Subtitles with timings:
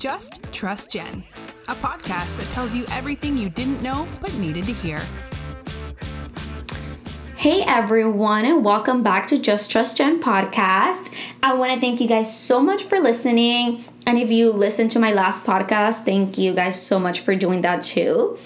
[0.00, 1.22] Just Trust Jen,
[1.68, 4.98] a podcast that tells you everything you didn't know but needed to hear.
[7.36, 11.14] Hey everyone, and welcome back to Just Trust Jen podcast.
[11.42, 13.84] I want to thank you guys so much for listening.
[14.06, 17.60] And if you listened to my last podcast, thank you guys so much for doing
[17.60, 18.38] that too.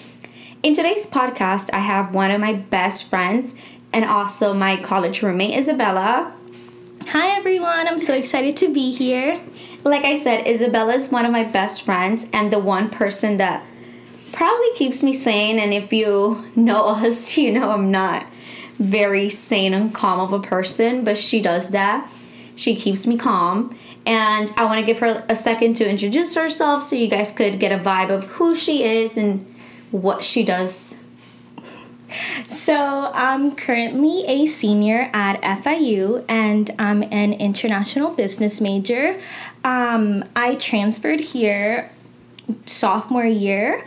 [0.61, 3.53] In today's podcast, I have one of my best friends
[3.93, 6.33] and also my college roommate, Isabella.
[7.07, 9.39] Hi everyone, I'm so excited to be here.
[9.85, 13.63] Like I said, Isabella is one of my best friends and the one person that
[14.31, 15.59] probably keeps me sane.
[15.59, 18.25] And if you know us, you know I'm not
[18.79, 22.11] very sane and calm of a person, but she does that.
[22.55, 23.77] She keeps me calm.
[24.07, 27.59] And I want to give her a second to introduce herself so you guys could
[27.59, 29.45] get a vibe of who she is and
[29.91, 31.05] what she does
[32.47, 39.19] so, I'm currently a senior at FIU and I'm an international business major.
[39.65, 41.91] Um, I transferred here
[42.65, 43.83] sophomore year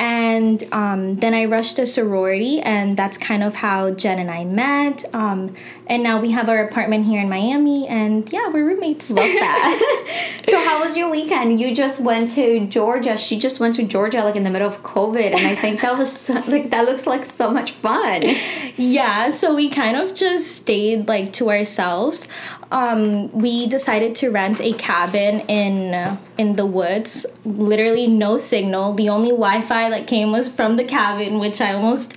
[0.00, 4.46] and um, then I rushed a sorority, and that's kind of how Jen and I
[4.46, 5.04] met.
[5.14, 5.54] Um,
[5.86, 9.10] and now we have our apartment here in Miami, and yeah, we're roommates.
[9.10, 10.40] Love that.
[10.44, 11.60] so, how was your weekend?
[11.60, 13.18] You just went to Georgia.
[13.18, 15.98] She just went to Georgia, like in the middle of COVID, and I think that
[15.98, 18.22] was so, like that looks like so much fun.
[18.76, 22.26] Yeah, so we kind of just stayed like to ourselves
[22.72, 27.26] um, we decided to rent a cabin in in the woods.
[27.44, 28.94] Literally no signal.
[28.94, 32.14] The only Wi-Fi that came was from the cabin, which I almost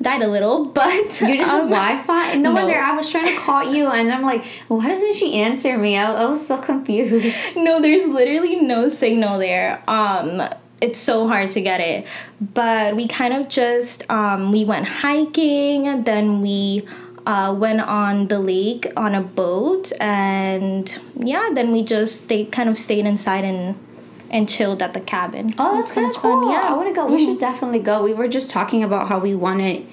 [0.00, 0.66] died a little.
[0.74, 2.34] But you didn't um, have Wi-Fi.
[2.34, 5.34] No, no wonder I was trying to call you, and I'm like, why doesn't she
[5.40, 5.96] answer me?
[5.96, 7.56] I, I was so confused.
[7.64, 9.82] No, there's literally no signal there.
[9.88, 10.48] Um,
[10.80, 12.04] it's so hard to get it
[12.40, 16.86] but we kind of just um, we went hiking and then we
[17.26, 22.68] uh, went on the lake on a boat, and yeah, then we just they kind
[22.68, 23.78] of stayed inside and
[24.30, 25.54] and chilled at the cabin.
[25.58, 26.42] Oh, that's kind of cool.
[26.42, 26.50] Fun.
[26.50, 27.04] Yeah, I want to go.
[27.04, 27.12] Mm-hmm.
[27.12, 27.38] We should mm-hmm.
[27.38, 28.02] definitely go.
[28.02, 29.86] We were just talking about how we wanted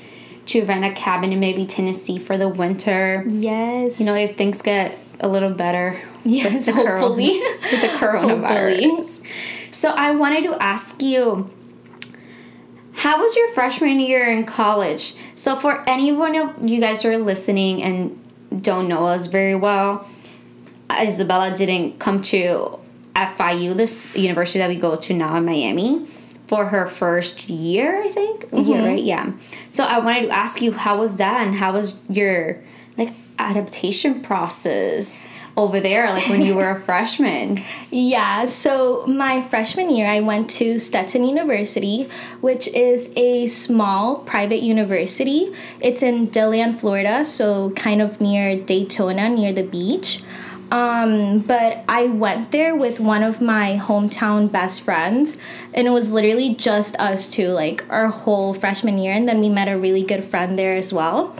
[0.47, 3.23] to rent a cabin in maybe Tennessee for the winter.
[3.27, 3.99] Yes.
[3.99, 6.01] You know, if things get a little better.
[6.23, 7.39] Yes, with hopefully.
[7.39, 8.83] with the coronavirus.
[8.83, 9.29] Hopefully.
[9.71, 11.49] So I wanted to ask you
[13.01, 15.15] how was your freshman year in college?
[15.33, 20.07] So, for anyone of you guys who are listening and don't know us very well,
[21.01, 22.77] Isabella didn't come to
[23.15, 26.05] FIU, this university that we go to now in Miami,
[26.45, 28.45] for her first year, I think.
[28.51, 28.71] Mm-hmm.
[28.71, 29.03] Yeah, right?
[29.03, 29.31] Yeah.
[29.71, 32.63] So, I wanted to ask you, how was that and how was your
[32.99, 35.27] like adaptation process?
[35.61, 37.63] Over there, like when you were a freshman?
[37.91, 42.09] Yeah, so my freshman year, I went to Stetson University,
[42.41, 45.53] which is a small private university.
[45.79, 50.23] It's in DeLand, Florida, so kind of near Daytona, near the beach.
[50.71, 55.37] Um, but I went there with one of my hometown best friends,
[55.73, 59.49] and it was literally just us two, like our whole freshman year, and then we
[59.49, 61.35] met a really good friend there as well.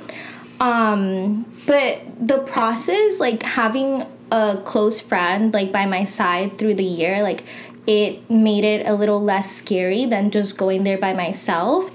[0.62, 6.84] Um, but the process, like having a close friend like by my side through the
[6.86, 7.44] year, like
[7.88, 11.90] it made it a little less scary than just going there by myself.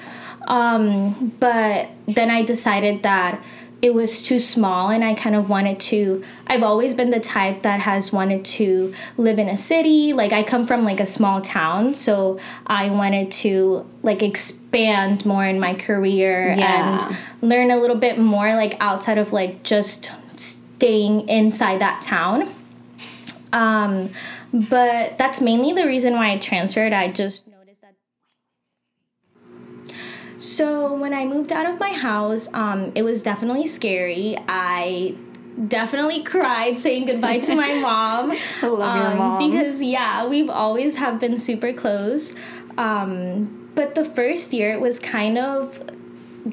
[0.48, 3.42] Um, but then I decided that
[3.86, 7.62] it was too small and I kind of wanted to I've always been the type
[7.62, 10.12] that has wanted to live in a city.
[10.12, 15.44] Like I come from like a small town so I wanted to like expand more
[15.44, 16.98] in my career yeah.
[16.98, 17.16] and
[17.48, 22.52] learn a little bit more like outside of like just staying inside that town.
[23.52, 24.10] Um,
[24.52, 26.92] but that's mainly the reason why I transferred.
[26.92, 27.46] I just
[30.38, 34.36] so when I moved out of my house, um, it was definitely scary.
[34.48, 35.14] I
[35.68, 38.32] definitely cried saying goodbye to my mom.
[38.62, 39.50] I love um, your mom.
[39.50, 42.34] Because yeah, we've always have been super close.
[42.76, 45.80] Um, but the first year it was kind of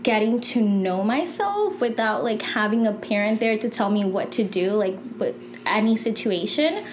[0.02, 4.44] getting to know myself without like having a parent there to tell me what to
[4.44, 5.36] do like with
[5.68, 6.84] any situation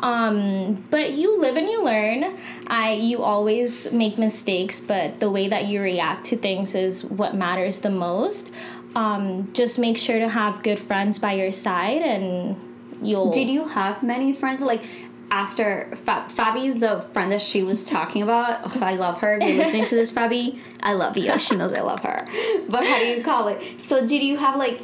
[0.00, 2.36] um, but you live and you learn.
[2.66, 7.34] I you always make mistakes, but the way that you react to things is what
[7.34, 8.50] matters the most.
[8.96, 12.56] Um, just make sure to have good friends by your side, and
[13.02, 13.30] you'll.
[13.30, 14.62] Did you have many friends?
[14.62, 14.84] Like
[15.30, 18.60] after Fa- Fabi's the friend that she was talking about.
[18.64, 19.36] Oh, I love her.
[19.36, 21.38] If you're listening to this, Fabi, I love you.
[21.38, 22.26] She knows I love her.
[22.68, 23.80] But how do you call it?
[23.80, 24.80] So, did you have like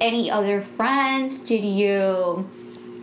[0.00, 1.40] any other friends?
[1.40, 2.48] Did you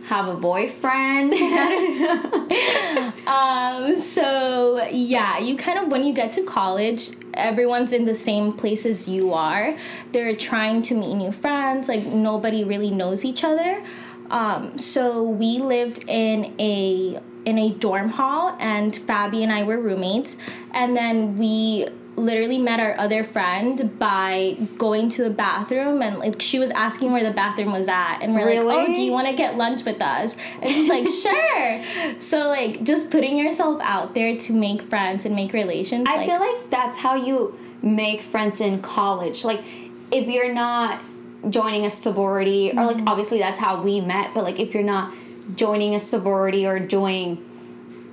[0.08, 1.34] have a boyfriend.
[3.26, 8.52] um, so yeah, you kind of when you get to college, everyone's in the same
[8.52, 9.76] place as you are.
[10.12, 11.88] They're trying to meet new friends.
[11.88, 13.84] Like nobody really knows each other.
[14.30, 19.78] Um, so we lived in a in a dorm hall, and Fabi and I were
[19.78, 20.36] roommates,
[20.72, 21.86] and then we
[22.18, 27.12] literally met our other friend by going to the bathroom and like she was asking
[27.12, 28.64] where the bathroom was at and we're Really?
[28.64, 32.48] like oh do you want to get lunch with us and she's like sure so
[32.48, 36.40] like just putting yourself out there to make friends and make relations I like, feel
[36.40, 39.44] like that's how you make friends in college.
[39.44, 39.62] Like,
[40.10, 41.00] if you're not
[41.48, 43.08] joining a sorority, or like, mm-hmm.
[43.08, 45.14] obviously that's how we met, but like, if you're not
[45.54, 47.44] joining a sorority or doing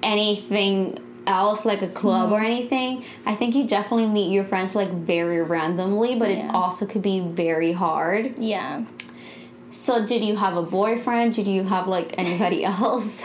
[0.03, 2.45] anything else, like a club or mm-hmm.
[2.45, 7.01] anything, I think you definitely meet your friends like very randomly, but it also could
[7.01, 8.37] be very hard.
[8.37, 8.85] yeah
[9.71, 11.33] So, did you have a boyfriend?
[11.33, 13.23] Did you have like anybody else?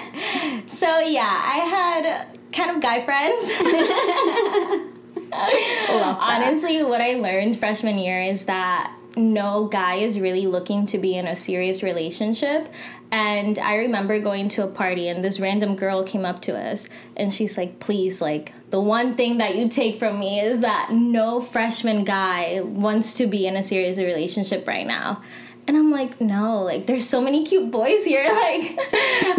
[0.67, 4.91] so yeah i had kind of guy friends
[5.33, 11.17] Honestly, what I learned freshman year is that no guy is really looking to be
[11.17, 12.69] in a serious relationship.
[13.13, 16.89] And I remember going to a party and this random girl came up to us
[17.17, 20.91] and she's like, please, like, the one thing that you take from me is that
[20.93, 25.23] no freshman guy wants to be in a serious relationship right now.
[25.67, 28.25] And I'm like, no, like there's so many cute boys here.
[28.31, 28.79] Like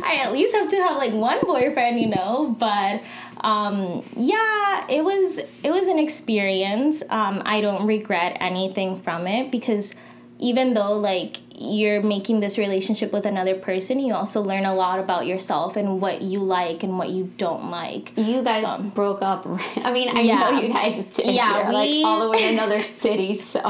[0.04, 2.56] I at least have to have like one boyfriend, you know.
[2.58, 3.02] But
[3.42, 7.04] um, yeah, it was it was an experience.
[7.10, 9.94] Um, I don't regret anything from it because
[10.42, 15.00] even though like you're making this relationship with another person, you also learn a lot
[15.00, 18.12] about yourself and what you like and what you don't like.
[18.18, 19.46] You guys So- broke up.
[19.86, 20.40] I mean, I Yeah.
[20.50, 21.36] know you guys did.
[21.36, 21.74] Yeah, we-
[22.04, 23.36] like all the way in another city.
[23.36, 23.62] So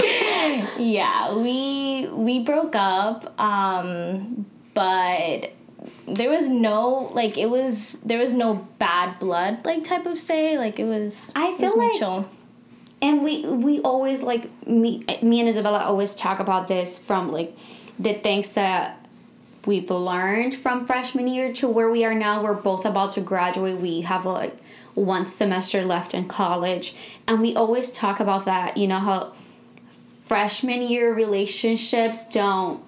[0.79, 5.51] yeah we we broke up um but
[6.07, 10.57] there was no like it was there was no bad blood like type of say
[10.57, 12.25] like it was I it feel was like- mutual.
[13.01, 17.57] And we we always like me me and Isabella always talk about this from like
[17.99, 19.01] the things that
[19.65, 22.43] we've learned from freshman year to where we are now.
[22.43, 23.79] We're both about to graduate.
[23.79, 24.57] We have like
[24.93, 26.95] one semester left in college,
[27.27, 28.77] and we always talk about that.
[28.77, 29.33] You know how
[30.23, 32.83] freshman year relationships don't.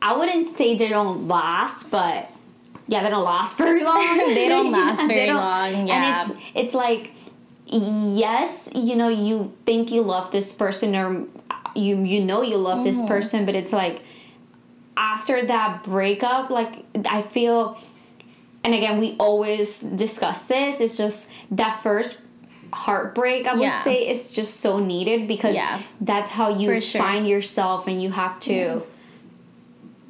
[0.00, 2.28] I wouldn't say they don't last, but
[2.88, 4.02] yeah, they don't last very long.
[4.34, 5.94] They don't last very long, yeah.
[5.94, 7.12] and it's it's like
[7.72, 11.24] yes, you know, you think you love this person or
[11.74, 12.84] you you know you love Mm-hmm.
[12.84, 14.02] this person, but it's like
[14.96, 17.78] after that breakup, like I feel
[18.64, 22.22] and again we always discuss this, it's just that first
[22.72, 23.82] heartbreak I would Yeah.
[23.84, 25.80] say is just so needed because Yeah.
[26.00, 27.00] that's how you sure.
[27.02, 28.82] find yourself and you have to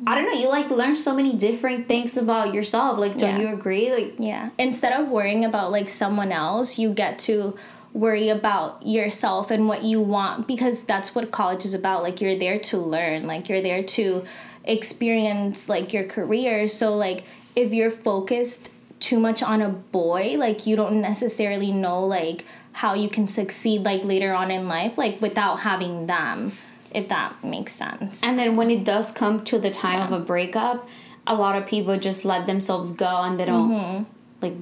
[0.06, 2.98] I don't know, you like learn so many different things about yourself.
[2.98, 3.48] Like don't Yeah.
[3.48, 3.92] you agree?
[3.92, 4.50] Like Yeah.
[4.58, 7.54] Instead of worrying about like someone else, you get to
[7.94, 12.02] worry about yourself and what you want because that's what college is about.
[12.02, 14.24] Like you're there to learn, like you're there to
[14.64, 16.68] experience like your career.
[16.68, 22.04] So like if you're focused too much on a boy, like you don't necessarily know
[22.06, 26.52] like how you can succeed like later on in life like without having them,
[26.94, 28.22] if that makes sense.
[28.22, 30.88] And then when it does come to the time of a breakup,
[31.26, 34.04] a lot of people just let themselves go and they don't mm-hmm.
[34.40, 34.54] like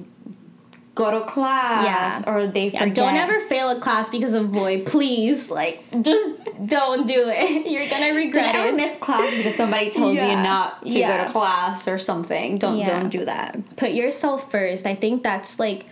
[0.93, 2.31] go to class Yeah.
[2.33, 2.95] or they Yeah, forget.
[2.95, 5.49] don't ever fail a class because of boy, please.
[5.49, 7.65] Like, just don't do it.
[7.71, 8.57] You're gonna regret it.
[8.57, 8.75] Don't it.
[8.75, 12.57] miss class because somebody tells you not to go to class or something.
[12.57, 12.85] Don't Yeah.
[12.85, 13.75] don't do that.
[13.77, 14.85] Put yourself first.
[14.85, 15.85] I think that's like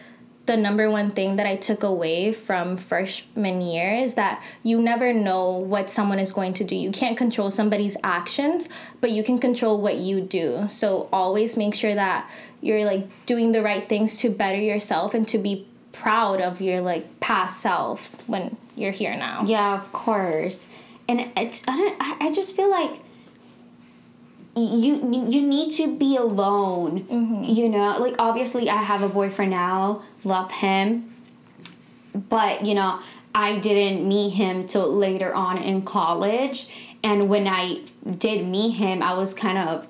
[0.49, 5.13] the number one thing that I took away from freshman year is that you never
[5.13, 6.75] know what someone is going to do.
[6.75, 8.67] You can't control somebody's actions,
[8.99, 10.67] but you can control what you do.
[10.67, 12.27] So always make sure that
[12.61, 16.81] you're like doing the right things to better yourself and to be proud of your
[16.81, 19.45] like past self when you're here now.
[19.45, 20.67] Yeah, of course.
[21.07, 21.95] And it, I don't.
[22.23, 23.01] I just feel like
[24.59, 27.03] you you need to be alone.
[27.03, 27.43] Mm-hmm.
[27.43, 30.03] You know, like obviously I have a boyfriend now.
[30.23, 31.15] Love him,
[32.13, 32.99] but you know
[33.33, 36.69] I didn't meet him till later on in college.
[37.03, 37.85] And when I
[38.17, 39.87] did meet him, I was kind of.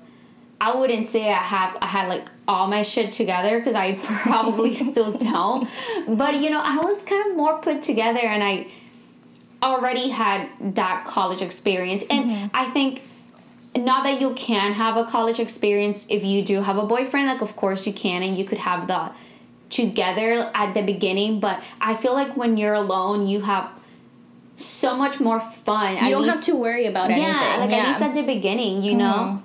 [0.61, 4.73] I wouldn't say I have I had like all my shit together because I probably
[4.75, 5.69] still don't.
[6.07, 8.67] But you know, I was kind of more put together and I
[9.63, 12.03] already had that college experience.
[12.09, 12.47] And mm-hmm.
[12.53, 13.03] I think
[13.75, 17.41] not that you can have a college experience if you do have a boyfriend, like
[17.41, 19.11] of course you can and you could have the
[19.69, 23.69] together at the beginning, but I feel like when you're alone you have
[24.55, 26.03] so much more fun.
[26.03, 27.23] You don't have to worry about anything.
[27.23, 29.41] Yeah, like at least at the beginning, you know,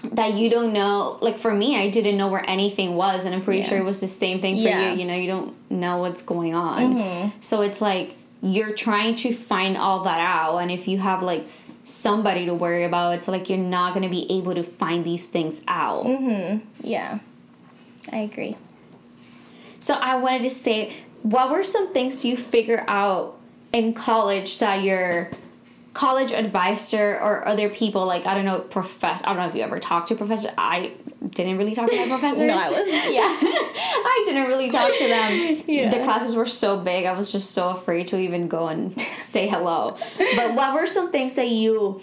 [0.00, 0.14] Mm-hmm.
[0.14, 1.18] that you don't know.
[1.20, 3.68] Like for me, I didn't know where anything was, and I'm pretty Yeah.
[3.68, 4.80] sure it was the same thing for Yeah.
[4.90, 4.98] Mm-hmm.
[4.98, 5.04] you.
[5.04, 7.32] You know, you don't know what's going on.
[7.40, 11.44] So it's like you're trying to find all that out, and if you have like
[11.88, 13.14] somebody to worry about.
[13.14, 16.04] It's like you're not going to be able to find these things out.
[16.04, 16.66] Mm-hmm.
[16.86, 17.20] Yeah,
[18.12, 18.56] I agree.
[19.80, 20.92] So I wanted to say,
[21.22, 23.38] what were some things you figure out
[23.72, 25.30] in college that your
[25.94, 29.62] college advisor or other people like I don't know professor I don't know if you
[29.62, 30.92] ever talked to a professor I
[31.30, 35.08] didn't really talk to my professors no, I was, yeah I didn't really talk to
[35.08, 35.90] them yeah.
[35.90, 39.48] the classes were so big I was just so afraid to even go and say
[39.48, 39.96] hello
[40.36, 42.00] but what were some things that you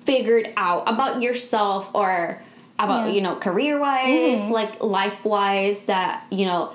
[0.00, 2.42] figured out about yourself or
[2.78, 3.14] about yeah.
[3.14, 4.52] you know career wise mm-hmm.
[4.52, 6.72] like life wise that you know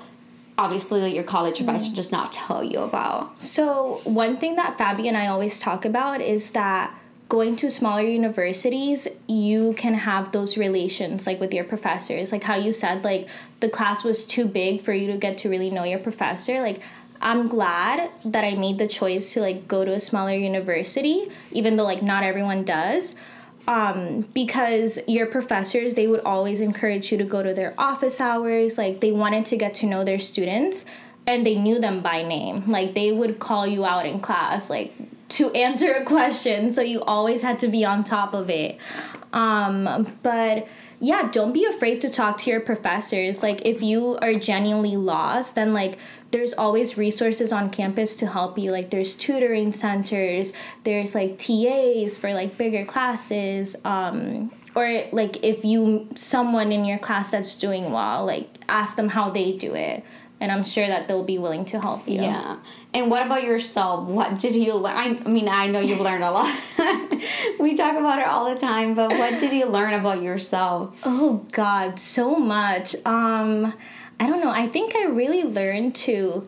[0.60, 1.94] obviously like your college advisor mm.
[1.94, 3.40] does not tell you about.
[3.40, 6.94] So one thing that Fabi and I always talk about is that
[7.30, 12.32] going to smaller universities, you can have those relations like with your professors.
[12.32, 13.28] Like how you said, like
[13.60, 16.60] the class was too big for you to get to really know your professor.
[16.60, 16.82] Like
[17.22, 21.76] I'm glad that I made the choice to like go to a smaller university, even
[21.76, 23.14] though like not everyone does
[23.70, 28.76] um, because your professors they would always encourage you to go to their office hours
[28.76, 30.84] like they wanted to get to know their students
[31.26, 34.92] and they knew them by name like they would call you out in class like
[35.30, 38.78] to answer a question so you always had to be on top of it.
[39.32, 40.66] Um, but
[41.02, 43.42] yeah don't be afraid to talk to your professors.
[43.42, 45.98] Like if you are genuinely lost then like
[46.30, 48.70] there's always resources on campus to help you.
[48.70, 50.52] Like there's tutoring centers
[50.84, 56.98] there's like tas for like bigger classes um, or like if you someone in your
[56.98, 60.04] class that's doing well like ask them how they do it
[60.40, 62.22] and i'm sure that they'll be willing to help you.
[62.22, 62.58] Yeah.
[62.92, 64.08] And what about yourself?
[64.08, 66.58] What did you learn i mean i know you've learned a lot.
[67.60, 70.98] We talk about it all the time but what did you learn about yourself?
[71.04, 72.96] Oh god so much.
[73.04, 73.74] Um
[74.18, 74.50] I don't know.
[74.50, 76.46] I think I really learned to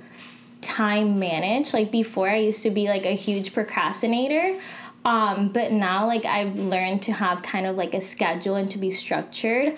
[0.60, 1.72] time manage.
[1.72, 4.60] Like before, I used to be like a huge procrastinator.
[5.04, 8.78] Um, but now, like, I've learned to have kind of like a schedule and to
[8.78, 9.76] be structured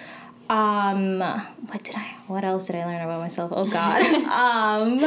[0.50, 3.52] um what did i what else did i learn about myself?
[3.54, 4.02] Oh god.
[4.34, 5.00] Um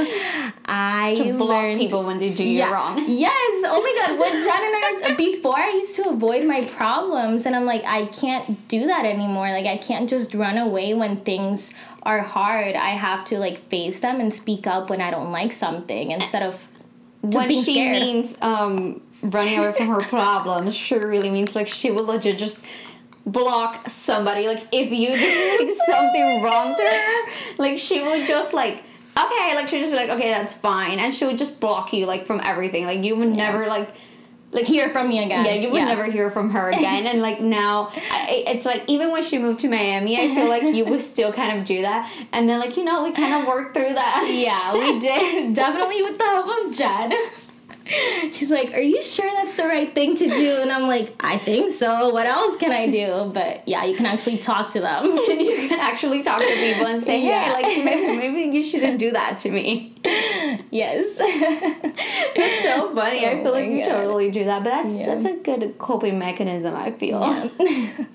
[0.65, 3.03] i to block learned, people when they do you yeah, wrong.
[3.08, 3.63] Yes.
[3.65, 4.20] Oh my god.
[4.20, 8.06] What jen and i before i used to avoid my problems and i'm like i
[8.08, 9.51] can't do that anymore.
[9.51, 11.72] Like i can't just run away when things
[12.03, 12.75] are hard.
[12.75, 16.44] I have to like face them and speak up when i don't like something instead
[16.44, 16.67] of
[17.24, 18.01] just when being she scared.
[18.01, 22.65] means um running away from her problems she really means like she will legit just
[23.28, 24.48] block somebody.
[24.48, 28.84] Like if you did like something wrong to her, like she would just like
[29.18, 32.06] okay, like she'd just be like, okay, that's fine, and she would just block you
[32.06, 32.86] like from everything.
[32.86, 33.52] Like you would yeah.
[33.52, 33.90] never like
[34.52, 35.46] like hear from me again.
[35.46, 35.86] Yeah, you would yeah.
[35.86, 37.06] never hear from her again.
[37.06, 40.64] and like now, I, it's like even when she moved to Miami, I feel like
[40.64, 42.12] you would still kind of do that.
[42.32, 44.30] And then like you know we kind of worked through that.
[44.32, 47.14] Yeah, we did definitely with the help of Jen.
[48.32, 50.58] She's like, Are you sure that's the right thing to do?
[50.62, 52.10] And I'm like, I think so.
[52.10, 53.32] What else can I do?
[53.34, 55.06] But yeah, you can actually talk to them.
[55.27, 57.53] you can actually talk to people and say, Hey, yeah.
[57.53, 59.96] like maybe, maybe you shouldn't do that to me.
[60.70, 61.17] Yes.
[61.17, 63.25] that's so funny.
[63.25, 63.89] Oh I feel like you God.
[63.89, 64.63] totally do that.
[64.63, 65.06] But that's yeah.
[65.06, 67.20] that's a good coping mechanism, I feel.
[67.20, 68.06] Yeah.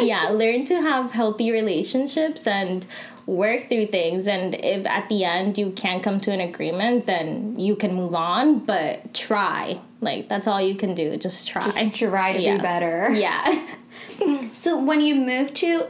[0.00, 2.86] yeah, learn to have healthy relationships and
[3.26, 7.58] work through things and if at the end you can't come to an agreement then
[7.58, 11.94] you can move on but try like that's all you can do just try just
[11.94, 12.56] try to yeah.
[12.56, 13.66] be better yeah
[14.52, 15.86] so when you moved to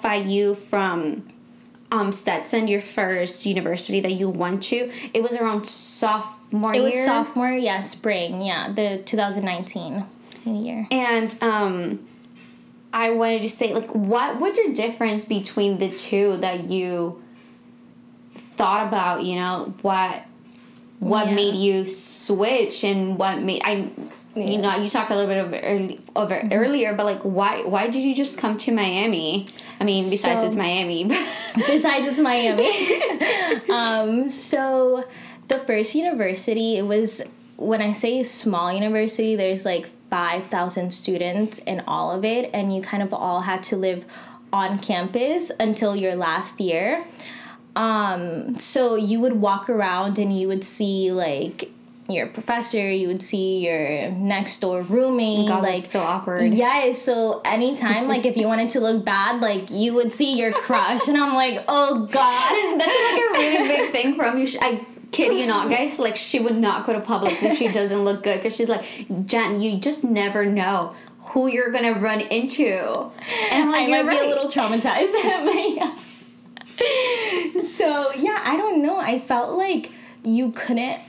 [0.00, 1.26] fiu from
[1.92, 6.86] um, Stetson, your first university that you went to, it was around sophomore it year.
[6.86, 10.04] was sophomore, yeah, spring, yeah, the 2019
[10.44, 10.86] year.
[10.90, 12.05] And um,
[12.96, 17.22] I wanted to say, like, what was the difference between the two that you
[18.52, 19.22] thought about?
[19.22, 20.22] You know, what
[20.98, 21.34] what yeah.
[21.34, 23.90] made you switch and what made I.
[24.34, 24.44] Yeah.
[24.44, 26.52] You know, you talked a little bit of, early, of mm-hmm.
[26.52, 29.46] earlier, but like, why why did you just come to Miami?
[29.78, 31.04] I mean, besides so, it's Miami.
[31.54, 32.70] besides it's Miami.
[33.70, 35.04] um, so
[35.48, 37.22] the first university, it was
[37.56, 42.80] when I say small university, there's like 5,000 students in all of it, and you
[42.80, 44.06] kind of all had to live
[44.50, 47.04] on campus until your last year.
[47.76, 51.70] Um, so you would walk around and you would see like
[52.08, 55.48] your professor, you would see your next door roommate.
[55.48, 56.50] God, like so awkward.
[56.50, 60.52] Yeah, so anytime like if you wanted to look bad, like you would see your
[60.52, 64.46] crush, and I'm like, oh god, that's like a really big thing from you.
[64.62, 65.98] I kid you not, guys.
[65.98, 68.84] Like she would not go to Publix if she doesn't look good because she's like,
[69.26, 73.10] Jen, you just never know who you're gonna run into.
[73.50, 74.20] And I'm like, I might right.
[74.20, 75.12] be a little traumatized,
[75.44, 75.96] but yeah.
[77.62, 78.98] So yeah, I don't know.
[78.98, 79.90] I felt like
[80.22, 81.00] you couldn't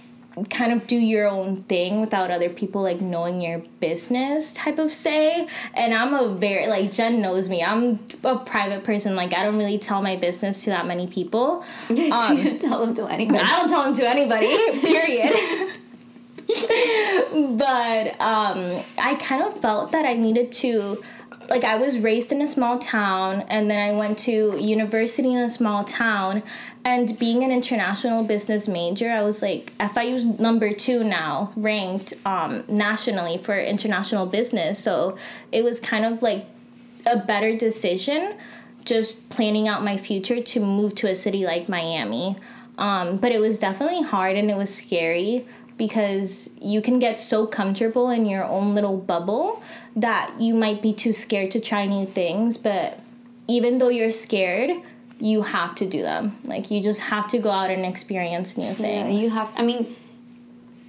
[0.46, 4.92] kind of do your own thing without other people like knowing your business type of
[4.92, 5.48] say.
[5.74, 7.64] And i'm a very like jen knows me.
[7.64, 9.16] I'm a private person.
[9.16, 11.64] Like i don't really tell my business to that many people.
[12.18, 13.40] Um, you tell them to anybody.
[13.40, 14.48] I don't tell them to anybody
[14.80, 15.34] period.
[17.58, 21.04] But um, i kind of felt that i needed to
[21.50, 25.40] like I was raised in a small town and then I went to university in
[25.40, 26.44] a small town
[26.88, 32.64] and being an international business major I was like FIU's number 2 now ranked um,
[32.70, 34.80] nationally for international business.
[34.80, 35.18] So
[35.52, 36.46] it was kind of like
[37.06, 38.38] a better decision
[38.86, 42.38] just planning out my future to move to a city like Miami.
[42.78, 45.46] Um, but it was definitely hard and it was scary
[45.78, 49.62] because you can get so comfortable in your own little bubble
[49.98, 52.98] that you might be too scared to try new things, but
[53.50, 54.72] even though you're scared,
[55.20, 56.38] you have to do them.
[56.44, 59.16] Like you just have to go out and experience new things.
[59.16, 59.96] Yeah, you have I mean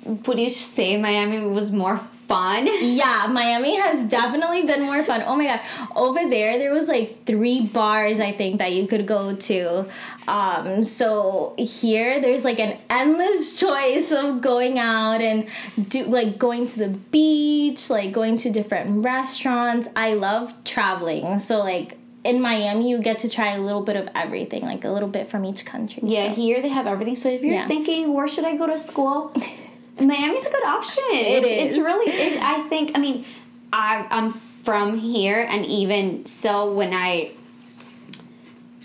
[0.04, 2.68] would you say Miami was more fun?
[2.82, 5.22] Yeah, Miami has definitely been more fun.
[5.26, 5.60] Oh my god.
[5.96, 9.88] Over there there was like three bars I think that you could go to.
[10.26, 15.48] Um, so here there's like an endless choice of going out and
[15.88, 19.88] do like going to the beach, like going to different restaurants.
[19.96, 21.38] I love traveling.
[21.38, 24.90] So like in Miami, you get to try a little bit of everything, like a
[24.90, 26.02] little bit from each country.
[26.04, 26.40] Yeah, so.
[26.40, 27.16] here they have everything.
[27.16, 27.66] So if you're yeah.
[27.66, 29.32] thinking, where should I go to school?
[30.00, 31.04] Miami's a good option.
[31.10, 31.76] It it's, is.
[31.76, 32.12] It's really.
[32.12, 32.92] It, I think.
[32.96, 33.24] I mean,
[33.72, 34.32] I, I'm
[34.62, 37.32] from here, and even so, when I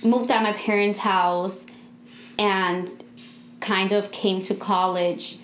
[0.03, 1.65] moved out of my parents' house
[2.37, 2.89] and
[3.59, 5.37] kind of came to college,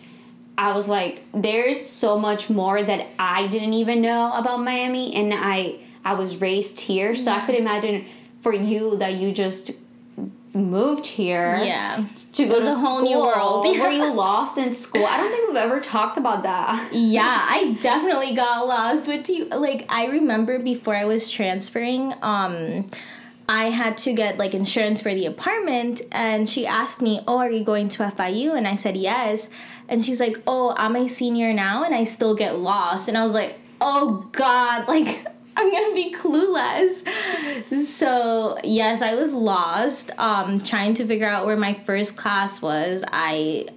[0.57, 5.33] I was like, there's so much more that I didn't even know about Miami, and
[5.33, 8.05] I I was raised here, so I could imagine
[8.39, 9.71] for you that you just
[10.53, 12.03] moved here yeah
[12.33, 13.01] to go to a whole school.
[13.01, 13.81] new world yeah.
[13.81, 17.77] were you lost in school i don't think we've ever talked about that yeah i
[17.79, 22.85] definitely got lost with you like i remember before i was transferring um
[23.51, 27.49] I had to get like insurance for the apartment and she asked me, "Oh, are
[27.49, 29.49] you going to FIU?" and I said, "Yes."
[29.87, 33.23] And she's like, "Oh, I'm a senior now and I still get lost." And I
[33.23, 37.05] was like, "Oh god, like I'm gonna be clueless.
[37.85, 43.03] So yes, I was lost, um, trying to figure out where my first class was.
[43.11, 43.67] I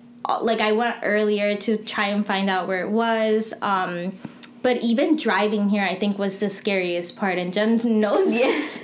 [0.40, 3.52] like I went earlier to try and find out where it was.
[3.62, 4.18] Um,
[4.62, 7.38] but even driving here, I think was the scariest part.
[7.38, 8.80] And Jen knows yes.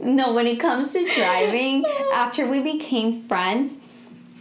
[0.00, 3.76] no, when it comes to driving, after we became friends,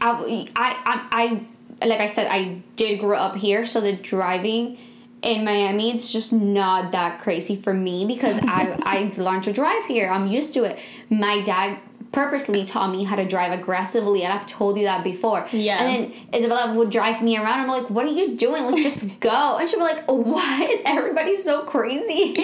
[0.01, 1.45] I, I, I,
[1.81, 4.79] I, like I said, I did grow up here, so the driving
[5.21, 9.85] in Miami, it's just not that crazy for me because I I learned to drive
[9.85, 10.09] here.
[10.09, 10.79] I'm used to it.
[11.09, 11.79] My dad
[12.11, 15.45] purposely taught me how to drive aggressively, and I've told you that before.
[15.51, 15.83] Yeah.
[15.83, 17.61] And then Isabella would drive me around.
[17.61, 18.65] I'm like, "What are you doing?
[18.65, 22.35] Like, just go." And she'd be like, "Why is everybody so crazy?"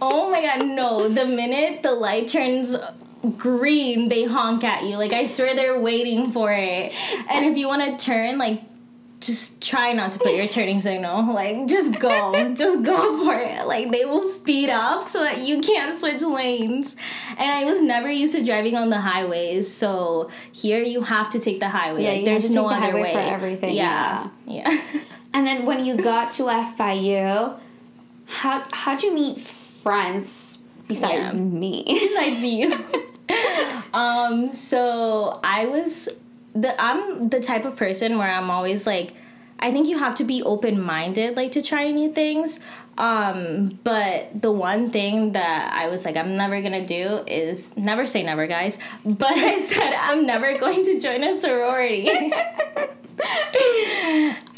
[0.00, 1.08] oh my god, no!
[1.08, 2.76] The minute the light turns
[3.36, 4.96] green, they honk at you.
[4.96, 6.92] Like I swear they're waiting for it.
[7.28, 8.62] And if you want to turn, like
[9.20, 11.18] just try not to put your turning signal.
[11.38, 12.32] Like, just go.
[12.54, 13.66] just go for it.
[13.66, 16.96] Like, they will speed up so that you can't switch lanes.
[17.36, 19.72] And I was never used to driving on the highways.
[19.72, 22.02] So here you have to take the highway.
[22.02, 23.12] Yeah, like, there's no the other way.
[23.12, 23.76] for everything.
[23.76, 24.30] Yeah.
[24.46, 24.68] Yeah.
[24.68, 25.00] yeah.
[25.34, 27.58] and then when you got to FIU,
[28.26, 31.44] how, how'd you meet friends besides yeah.
[31.44, 31.84] me?
[31.86, 32.84] Besides you.
[33.94, 36.08] um, so I was
[36.60, 39.14] the I'm the type of person where I'm always like
[39.60, 42.60] I think you have to be open minded like to try new things.
[42.96, 48.06] Um, but the one thing that I was like, I'm never gonna do is never
[48.06, 48.78] say never, guys.
[49.04, 52.08] But I said I'm never going to join a sorority.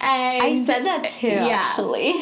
[0.03, 1.67] I said that too, yeah.
[1.69, 2.15] actually.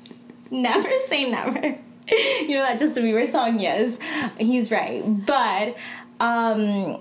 [0.50, 1.78] never say never.
[2.08, 3.58] You know that Justin Bieber song?
[3.58, 3.98] Yes,
[4.38, 5.02] he's right.
[5.26, 5.76] But
[6.20, 7.00] um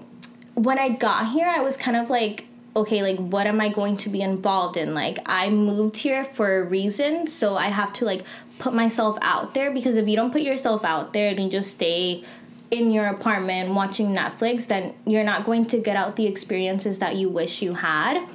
[0.55, 3.97] when I got here, I was kind of like, okay, like what am I going
[3.97, 4.93] to be involved in?
[4.93, 8.23] Like I moved here for a reason, so I have to like
[8.59, 11.71] put myself out there because if you don't put yourself out there and you just
[11.71, 12.23] stay
[12.69, 17.17] in your apartment watching Netflix, then you're not going to get out the experiences that
[17.17, 18.25] you wish you had.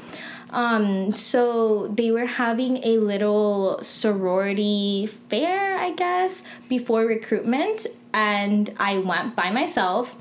[0.51, 8.99] Um, so they were having a little sorority fair, I guess, before recruitment, and I
[8.99, 10.17] went by myself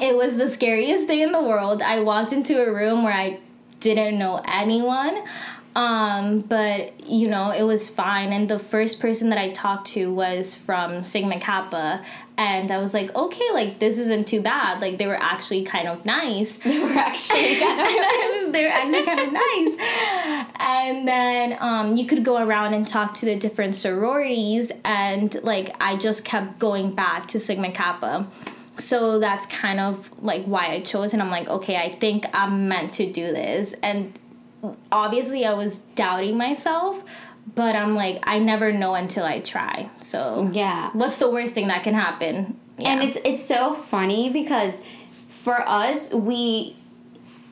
[0.00, 1.82] it was the scariest day in the world.
[1.82, 3.40] I walked into a room where I
[3.80, 5.22] didn't know anyone.
[5.78, 8.32] Um, but you know, it was fine.
[8.32, 12.04] And the first person that I talked to was from Sigma Kappa,
[12.36, 14.80] and I was like, okay, like this isn't too bad.
[14.80, 16.58] Like they were actually kind of nice.
[16.64, 18.50] They were actually kind of nice.
[18.52, 20.48] they were actually kind of nice.
[20.58, 25.76] And then um, you could go around and talk to the different sororities, and like
[25.80, 28.26] I just kept going back to Sigma Kappa
[28.78, 32.68] so that's kind of like why I chose and I'm like okay I think I'm
[32.68, 34.18] meant to do this and
[34.90, 37.02] obviously I was doubting myself,
[37.54, 39.90] but I'm like, I never know until I try.
[40.00, 42.58] So yeah, what's the worst thing that can happen?
[42.78, 42.90] Yeah.
[42.90, 44.80] And it's it's so funny because
[45.28, 46.76] for us we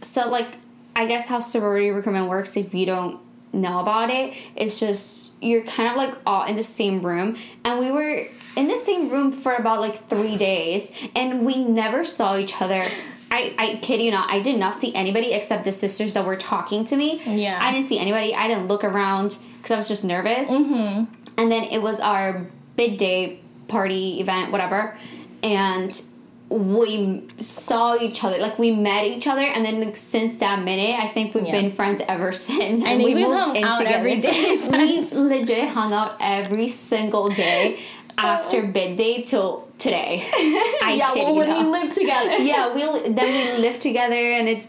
[0.00, 0.56] so like
[0.94, 3.20] I guess how sorority recruitment works if you don't
[3.52, 7.78] know about it it's just you're kind of like all in the same room and
[7.78, 12.36] we were in the same room for about like three days and we never saw
[12.36, 12.86] each other
[13.30, 16.36] I, I kid you not, I did not see anybody except the sisters that were
[16.36, 17.20] talking to me.
[17.26, 17.58] Yeah.
[17.60, 18.34] I didn't see anybody.
[18.34, 20.50] I didn't look around because I was just nervous.
[20.50, 21.12] Mm-hmm.
[21.36, 24.96] And then it was our bid day party event, whatever.
[25.42, 26.00] And
[26.48, 30.98] we saw each other, like we met each other, and then like, since that minute,
[30.98, 31.60] I think we've yeah.
[31.60, 32.80] been friends ever since.
[32.80, 33.96] And, and we moved hung in out together.
[33.96, 34.56] every day.
[34.72, 37.80] we legit hung out every single day
[38.18, 38.66] after oh.
[38.66, 40.26] bid day till today.
[40.32, 42.30] I yeah, well, when we live together.
[42.38, 44.68] yeah, we we'll, then we live together, and it's.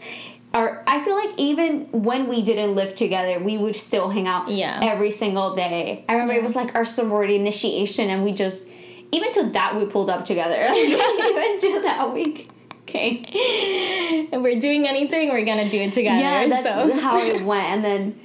[0.54, 4.48] Our, I feel like even when we didn't live together, we would still hang out
[4.48, 4.80] yeah.
[4.82, 6.06] every single day.
[6.08, 6.40] I remember yeah.
[6.40, 8.66] it was like our sorority initiation, and we just
[9.12, 10.56] even to that we pulled up together.
[10.74, 12.48] even to that week.
[12.82, 13.22] Okay.
[13.30, 16.18] If we're doing anything, we're gonna do it together.
[16.18, 16.98] Yeah, that's so.
[16.98, 18.20] how it went, and then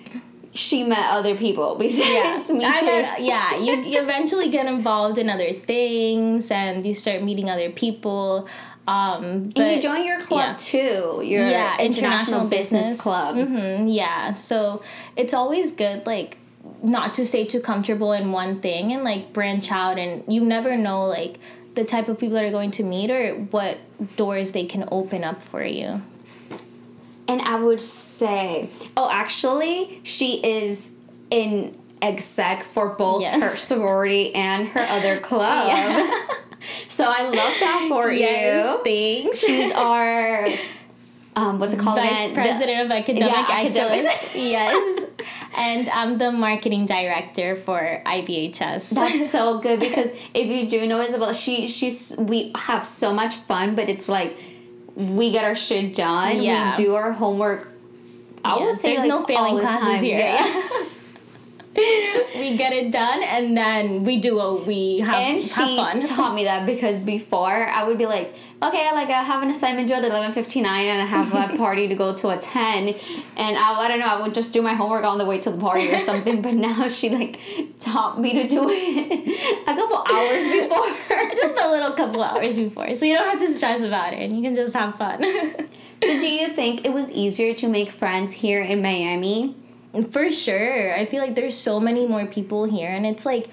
[0.53, 2.55] she met other people besides yeah.
[2.55, 2.65] me.
[2.65, 7.49] I met, yeah, you, you eventually get involved in other things and you start meeting
[7.49, 8.47] other people.
[8.87, 10.55] Um, but, and you join your club yeah.
[10.57, 11.21] too.
[11.23, 13.35] Your yeah, international, international business, business, club.
[13.35, 14.83] Mm-hmm, yeah, so
[15.15, 16.37] it's always good, like
[16.83, 19.97] not to stay too comfortable in one thing and like branch out.
[19.97, 21.39] And you never know, like
[21.75, 23.77] the type of people that are going to meet or what
[24.17, 26.01] doors they can open up for you.
[27.27, 30.89] And I would say, oh, actually, she is
[31.29, 33.41] in exec for both yes.
[33.41, 35.67] her sorority and her other club.
[35.67, 36.27] Yeah.
[36.89, 38.83] so I love that for yes, you.
[38.83, 39.39] Thanks.
[39.39, 40.49] She's our
[41.35, 41.97] um, what's it called?
[41.97, 44.03] Vice President the, of Academic yeah, Excellence.
[44.35, 45.09] yes.
[45.57, 48.91] And I'm the marketing director for IBHS.
[48.91, 53.35] That's so good because if you do know Isabella, she she's we have so much
[53.35, 54.37] fun, but it's like
[54.95, 56.41] we get our shit done.
[56.41, 56.77] Yeah.
[56.77, 57.69] We do our homework.
[58.45, 60.03] I yeah, would say there's like no failing classes time.
[60.03, 60.19] here.
[60.19, 60.83] Yeah.
[62.35, 66.03] we get it done and then we do what we have, and she have fun.
[66.05, 69.87] taught me that because before I would be like, okay, like I have an assignment
[69.87, 72.89] due at eleven fifty nine and I have a party to go to at ten,
[72.89, 75.49] and I, I don't know, I would just do my homework on the way to
[75.49, 76.43] the party or something.
[76.43, 77.39] but now she like
[77.79, 82.95] taught me to do it a couple hours before, just a little couple hours before,
[82.95, 85.23] so you don't have to stress about it and you can just have fun.
[86.03, 89.55] so, do you think it was easier to make friends here in Miami?
[90.09, 90.95] For sure.
[90.95, 93.47] I feel like there's so many more people here and it's like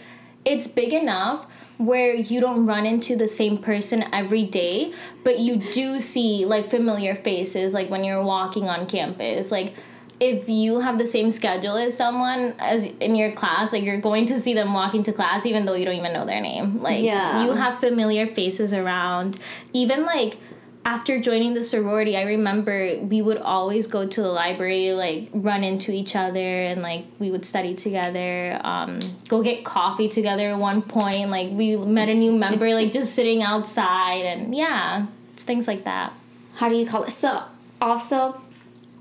[0.44, 4.92] it's big enough where you don't run into the same person every day,
[5.24, 9.50] but you do see like familiar faces like when you're walking on campus.
[9.50, 9.74] Like
[10.20, 14.26] if you have the same schedule as someone as in your class, like you're going
[14.26, 16.82] to see them walking to class even though you don't even know their name.
[16.82, 17.44] Like yeah.
[17.44, 19.38] you have familiar faces around.
[19.72, 20.36] Even like
[20.84, 25.62] after joining the sorority, I remember we would always go to the library, like run
[25.62, 28.58] into each other, and like we would study together.
[28.64, 31.28] Um, go get coffee together at one point.
[31.28, 35.84] Like we met a new member, like just sitting outside, and yeah, it's things like
[35.84, 36.14] that.
[36.54, 37.10] How do you call it?
[37.10, 37.42] So
[37.80, 38.40] also,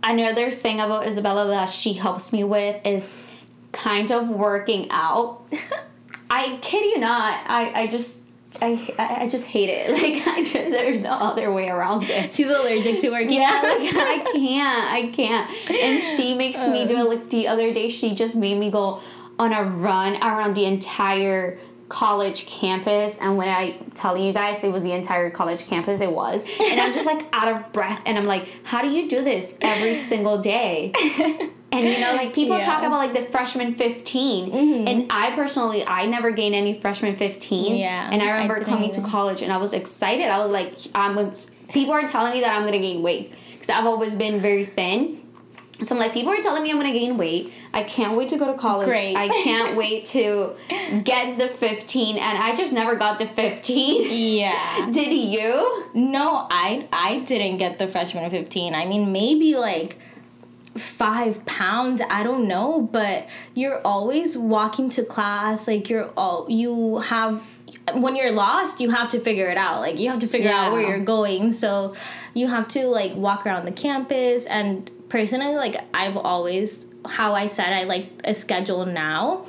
[0.04, 3.22] another thing about Isabella that she helps me with is
[3.72, 5.48] kind of working out.
[6.30, 7.42] I kid you not.
[7.48, 8.24] I I just
[8.62, 9.90] I, I just hate it.
[10.00, 12.34] Like I just there's no other way around it.
[12.34, 14.94] She's allergic to working yeah, Like, I can't.
[14.94, 15.70] I can't.
[15.70, 17.04] And she makes me do uh.
[17.04, 17.10] it.
[17.10, 19.02] Like the other day, she just made me go
[19.38, 24.72] on a run around the entire college campus and when i tell you guys it
[24.72, 28.16] was the entire college campus it was and i'm just like out of breath and
[28.16, 30.94] i'm like how do you do this every single day
[31.72, 32.66] and you know like people yeah.
[32.66, 34.88] talk about like the freshman 15 mm-hmm.
[34.88, 38.92] and i personally i never gained any freshman 15 yeah and i remember I coming
[38.92, 41.32] to college and i was excited i was like i'm
[41.70, 45.22] people are telling me that i'm gonna gain weight because i've always been very thin
[45.82, 47.54] so I'm like, people are telling me I'm gonna gain weight.
[47.74, 48.88] I can't wait to go to college.
[48.88, 49.16] Great.
[49.16, 50.56] I can't wait to
[51.04, 54.38] get the 15, and I just never got the 15.
[54.40, 54.90] Yeah.
[54.92, 55.86] Did you?
[55.94, 58.76] No, I I didn't get the freshman 15.
[58.76, 59.98] I mean, maybe like
[60.76, 67.00] five pounds i don't know but you're always walking to class like you're all you
[67.00, 67.42] have
[67.94, 70.72] when you're lost you have to figure it out like you have to figure out
[70.72, 71.96] where you're going so
[72.34, 77.48] you have to like walk around the campus and personally like i've always how i
[77.48, 79.46] said i like a schedule now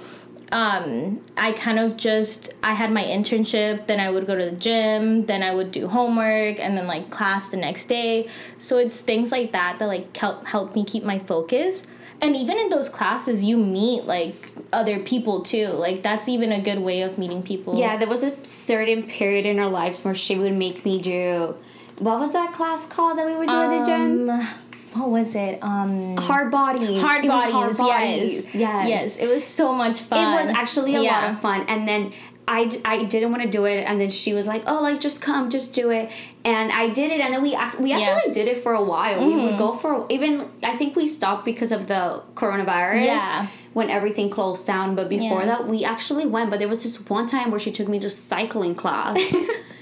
[0.52, 4.56] um i kind of just i had my internship then i would go to the
[4.56, 9.00] gym then i would do homework and then like class the next day so it's
[9.00, 11.84] things like that that like help help me keep my focus
[12.20, 16.60] and even in those classes you meet like other people too like that's even a
[16.60, 20.14] good way of meeting people Yeah, there was a certain period in our lives where
[20.14, 21.54] she would make me do.
[21.98, 24.46] What was that class called that we would do at the gym?
[24.94, 27.00] What was it um Hard bodies.
[27.00, 28.54] hard bodies, hard bodies.
[28.54, 28.88] yes Yes.
[28.88, 31.64] yes it was so much fun It was actually a lot of fun.
[31.68, 32.12] And then
[32.48, 33.84] I, d- I didn't want to do it.
[33.84, 36.10] And then she was like, oh, like, just come, just do it.
[36.44, 37.20] And I did it.
[37.20, 38.00] And then we, we Yeah.
[38.00, 39.24] actually did it for a while.
[39.24, 43.04] We would go for, even, I think we stopped because of the coronavirus.
[43.04, 43.46] Yeah.
[43.72, 44.96] When everything closed down.
[44.96, 45.46] But before Yeah.
[45.46, 46.50] that, we actually went.
[46.50, 49.16] But there was this one time where she took me to cycling class.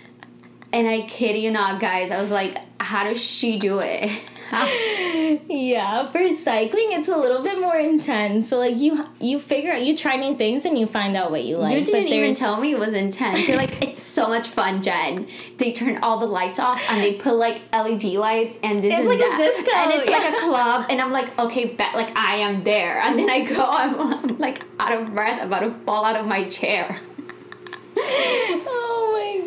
[0.75, 2.11] and I kid you not, guys.
[2.11, 4.11] I was like, how does she do it?
[5.49, 8.49] Yeah, for cycling, it's a little bit more intense.
[8.49, 11.45] So like you you figure out you try new things and you find out what
[11.45, 11.75] you like.
[11.75, 13.47] You didn't even tell me it was intense.
[13.47, 15.27] You're like, it's so much fun, Jen.
[15.59, 19.01] They turn all the lights off and they put like LED lights and this It's
[19.01, 20.87] and like a disco, and it's like a club.
[20.89, 23.01] And I'm like, okay, bet like I am there.
[23.01, 26.27] And then I go, I'm, I'm like out of breath, about to fall out of
[26.27, 27.01] my chair.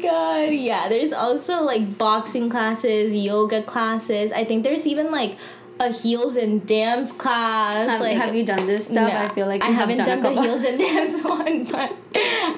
[0.01, 0.53] God.
[0.53, 4.31] Yeah, there's also like boxing classes, yoga classes.
[4.31, 5.37] I think there's even like
[5.79, 7.89] a heels and dance class.
[7.89, 9.11] Have, like have you done this stuff?
[9.11, 11.95] No, I feel like I have haven't done, done, the heels and dance one, but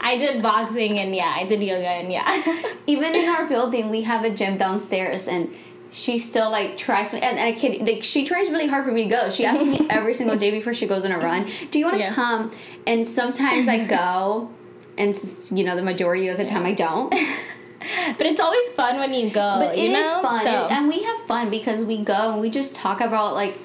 [0.01, 2.73] I did boxing and yeah, I did yoga and yeah.
[2.87, 5.53] Even in our building, we have a gym downstairs and.
[5.95, 8.91] She still like tries me, and, and I kid, like she tries really hard for
[8.91, 9.29] me to go.
[9.29, 11.97] She asks me every single day before she goes on a run, "Do you want
[11.97, 12.13] to Yeah.
[12.15, 12.49] come?"
[12.87, 14.49] And sometimes I go,
[14.97, 15.15] and
[15.51, 17.09] you know the majority of the time I don't.
[18.17, 19.59] but it's always fun when you go.
[19.59, 20.21] But you it is know?
[20.21, 23.55] fun, So- and we have fun because we go and we just talk about like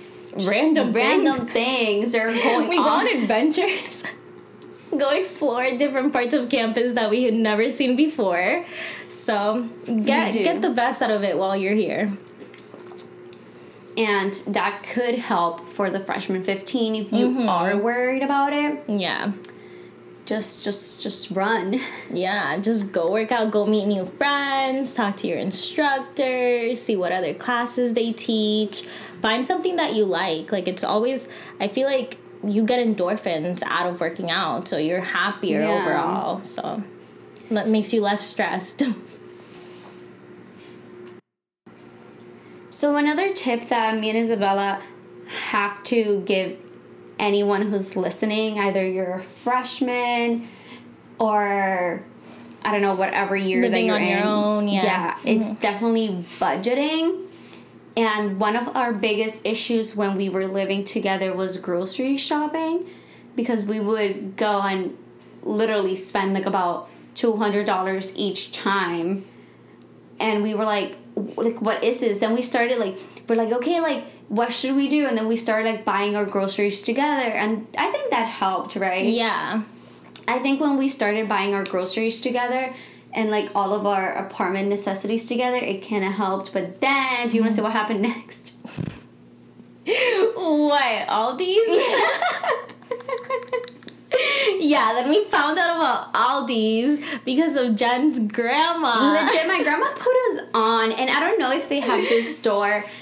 [0.47, 3.09] Random random things are going we go on.
[3.09, 4.05] on adventures
[4.97, 8.65] go explore different parts of campus that we had never seen before
[9.13, 9.69] so
[10.05, 12.13] get get the best out of it while you're here
[13.97, 17.49] and that could help for the freshman 15 if you Mm-hmm.
[17.49, 18.83] are worried about it.
[18.89, 19.33] yeah
[20.29, 21.81] Just, just, just run.
[22.11, 27.13] yeah just go work out go meet new friends talk to your instructor see what
[27.13, 28.85] other classes they teach
[29.23, 31.27] find something that you like like it's always
[31.61, 35.81] i feel like you get endorphins out of working out so you're happier Yeah.
[35.83, 36.83] overall so
[37.51, 38.83] that makes you less stressed
[42.71, 44.81] So another tip that me and Isabella
[45.49, 46.57] have to give
[47.19, 50.49] anyone who's listening, either you're a freshman
[51.19, 52.05] or
[52.63, 54.19] I don't know whatever year that Living you're on in.
[54.19, 55.15] your own, yeah.
[55.15, 55.29] Mm-hmm.
[55.29, 57.25] it's definitely budgeting.
[57.97, 62.89] And one of our biggest issues when we were living together was grocery shopping
[63.35, 64.97] because we would go and
[65.43, 69.25] literally spend like about $200 each time
[70.21, 70.97] and we were like
[71.37, 74.89] like what is this then we started like we're like okay like what should we
[74.89, 75.07] do?
[75.07, 77.23] And then we started like buying our groceries together.
[77.23, 79.07] And i think that helped right?
[79.07, 79.63] Yeah.
[80.27, 82.75] I think when we started buying our groceries together
[83.15, 86.53] and like all of our apartment necessities together it kind of helped.
[86.53, 88.57] But then do you want to say what happened next?
[90.37, 91.09] What?
[91.09, 91.67] Aldi's?
[94.61, 99.13] yeah, then we found out about Aldi's because of Jen's grandma.
[99.13, 100.93] legit my grandma put us on.
[100.93, 102.85] And i don't know if they have this store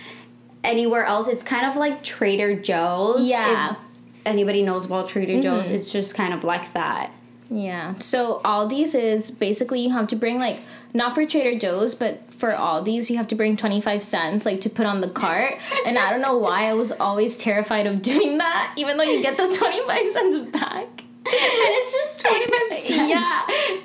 [0.66, 3.72] anywhere else it's kind of like trader joe's Yeah.
[3.72, 3.76] if
[4.24, 5.40] anybody knows about trader mm-hmm.
[5.42, 7.10] joe's it's just kind of like that
[7.48, 7.94] Yeah.
[7.98, 10.58] So Aldi's is basically you have to bring like
[10.92, 14.70] not for Trader Joe's, but for Aldi's you have to bring 25 cents like to
[14.70, 15.54] put on the cart.
[15.86, 19.22] and I don't know why I was always terrified of doing that even though you
[19.22, 20.88] get the 25 cents back.
[21.26, 23.10] and it's just 25 cents.
[23.10, 23.42] yeah,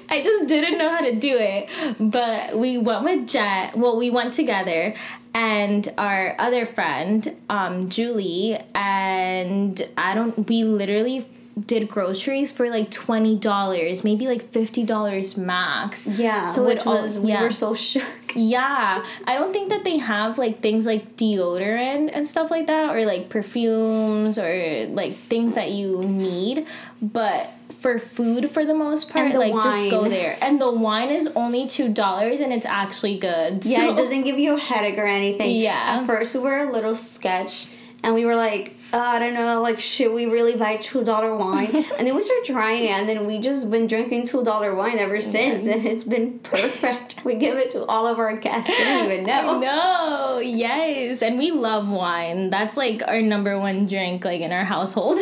[0.10, 1.70] I just didn't know how to do it.
[2.00, 3.76] But we went with Jet.
[3.78, 4.96] Well, we went together,
[5.34, 10.48] and our other friend, um, Julie, and I don't.
[10.50, 11.28] We literally
[11.66, 16.06] did groceries for like twenty dollars, maybe like fifty dollars max.
[16.08, 17.42] Yeah, So which it all- was we yeah.
[17.44, 18.04] were so shook.
[18.34, 22.96] Yeah, I don't think that they have like things like deodorant and stuff like that,
[22.96, 26.66] or like perfumes or like things that you need.
[27.02, 27.50] But
[27.82, 30.38] for food, for the most part, the like just go there.
[30.40, 33.66] And the wine is only two dollars, and it's actually good.
[33.66, 35.56] Yeah, So- it doesn't give you a headache or anything.
[35.56, 35.98] Yeah.
[36.00, 37.66] At first, we were a little sketch,
[38.04, 41.36] and we were like, uh, I don't know, like, should we really buy two dollar
[41.36, 41.74] wine?
[41.98, 45.00] and then we started trying it, and then we just been drinking two dollar wine
[45.00, 47.24] ever since, and it's been perfect.
[47.26, 48.68] we give it to all of our guests.
[48.70, 49.60] They don't even know.
[49.60, 52.52] No, yes, and we love wine.
[52.52, 55.18] That's like our number one drink, like in our household.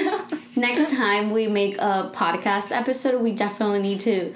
[0.59, 4.33] Next time we make a podcast episode, we definitely need to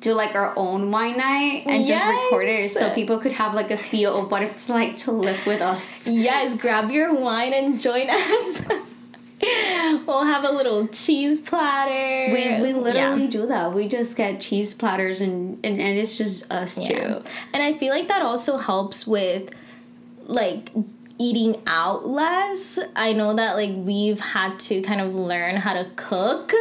[0.00, 3.70] do like our own wine night and just record it so people could have like
[3.70, 6.08] a feel of what it's like to live with us.
[6.08, 8.62] yes, grab your wine and join us.
[10.06, 12.32] we'll have a little cheese platter.
[12.32, 13.30] We, we literally Yeah.
[13.30, 13.74] do that.
[13.74, 17.18] We just get cheese platters and, and, and it's just us Yeah.
[17.18, 17.22] two.
[17.52, 19.50] And I feel like that also helps with
[20.26, 20.70] like
[21.20, 22.78] eating out less.
[22.96, 26.52] I know that like we've had to kind of learn how to cook,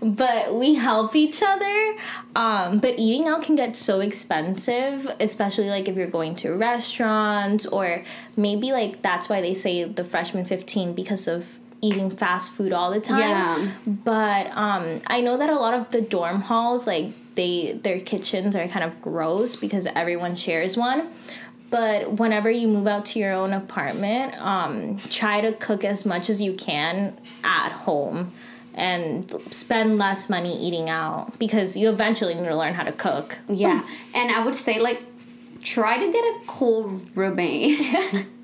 [0.00, 1.96] but we help each other.
[2.36, 7.66] Um, but eating out can get so expensive, especially like if you're going to restaurants
[7.66, 8.04] or
[8.36, 12.92] maybe like that's why they say the freshman 15 because of eating fast food all
[12.92, 13.18] the time.
[13.18, 13.72] Yeah.
[13.86, 18.56] But um, I know that a lot of the dorm halls, like they their kitchens
[18.56, 21.12] are kind of gross because everyone shares one.
[21.70, 26.30] But whenever you move out to your own apartment, um, try to cook as much
[26.30, 28.32] as you can at home
[28.74, 33.38] and spend less money eating out because you eventually need to learn how to cook.
[33.48, 33.86] Yeah.
[34.14, 35.02] and I would say like
[35.62, 37.80] try to get a cool roommate.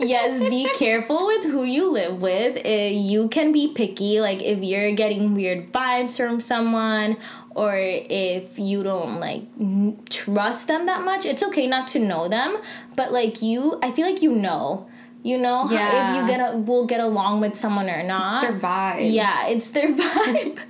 [0.00, 2.64] yes, be careful with who you live with.
[2.64, 7.16] Uh, you can be picky, like if you're getting weird vibes from someone,
[7.54, 11.24] or if you don't like n- trust them that much.
[11.26, 12.56] It's okay not to know them,
[12.96, 14.86] but like you, I feel like you know.
[15.22, 16.10] You know how- Yeah.
[16.16, 18.26] if you get a, will get along with someone or not.
[18.26, 19.10] It's their vibe.
[19.12, 20.58] Yeah, it's their vibe.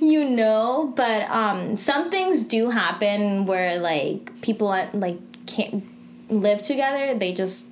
[0.00, 5.84] you know, but um some things do happen where like people like can't
[6.32, 7.66] live together, they just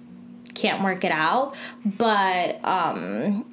[0.55, 3.45] can't work it out, but um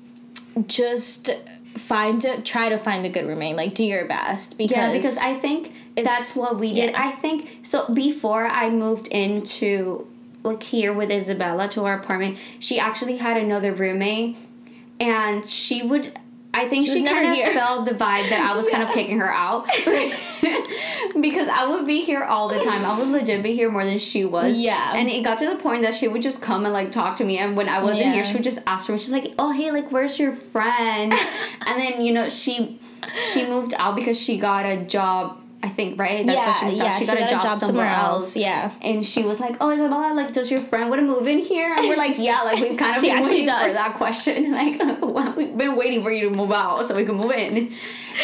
[0.65, 1.29] just
[1.75, 5.17] find a, try to find a good roommate, like do your best because Yeah, because
[5.19, 6.91] I think that's what we did.
[6.91, 7.07] yeah.
[7.07, 7.91] I think so.
[7.93, 10.07] Before I moved into
[10.43, 14.37] like here with Isabella to our apartment, she actually had another roommate,
[14.99, 16.17] and she would.
[16.53, 17.47] I think She she, kind of here.
[17.51, 19.67] felt the vibe that I was kind of kicking her out
[21.21, 22.83] because I would be here all the time.
[22.85, 24.57] I would legit be here more than she was.
[24.59, 24.93] Yeah.
[24.95, 27.23] and it got to the point that she would just come and like talk to
[27.23, 28.97] me, and when I wasn't here, she would just ask for me.
[28.97, 31.13] She's like, "Oh hey, like where's your friend?"
[31.67, 32.79] and then you know she
[33.33, 35.39] she moved out because she got a job.
[35.67, 36.25] I think right.
[36.25, 36.99] That's yeah, why she yeah, out.
[36.99, 38.37] She got, a, job somewhere, else.
[38.37, 38.71] Yeah.
[38.81, 41.73] And she was like, "Oh, Isabella, like, does your friend want to move in here?"
[41.77, 43.67] And we're like, "Yeah, like we've kind of been waiting does.
[43.67, 44.51] for that question.
[44.57, 47.73] Like, we've been waiting for you to move out so we can move in."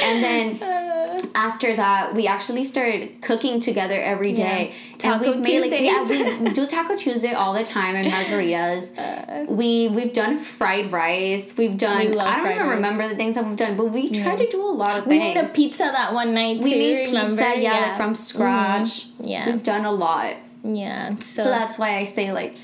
[0.01, 0.92] And then uh.
[1.35, 4.73] After that, we actually started cooking together every day.
[4.99, 8.93] Taco and we've made like yeah, we do Taco Tuesday all the time and margaritas.
[9.03, 11.57] Uh, we we've done fried rice.
[11.57, 12.11] We've done.
[12.11, 14.61] We I don't even remember the things that we've done, but we try to do
[14.61, 15.35] a lot of We things.
[15.35, 17.35] We made a pizza that one night we made remember?
[17.35, 18.15] pizza, yeah, like from mm-hmm.
[18.15, 19.07] scratch.
[19.19, 19.47] Yeah.
[19.47, 20.35] we've done a lot.
[20.63, 21.15] Yeah.
[21.17, 22.55] So, So that's why I say like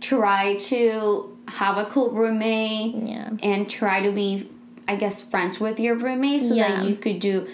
[0.00, 3.30] try to have a cool roommate yeah.
[3.42, 4.48] and try to be
[4.86, 6.76] I guess friends with your roommate so Yeah.
[6.76, 7.46] that you could do